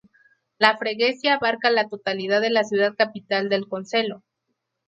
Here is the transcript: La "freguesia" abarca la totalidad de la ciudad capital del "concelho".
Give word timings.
La 0.57 0.77
"freguesia" 0.79 1.35
abarca 1.35 1.69
la 1.69 1.87
totalidad 1.87 2.41
de 2.41 2.49
la 2.49 2.63
ciudad 2.63 2.95
capital 2.95 3.49
del 3.49 3.67
"concelho". 3.67 4.23